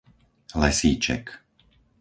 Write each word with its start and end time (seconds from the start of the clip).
Lesíček 0.61 1.25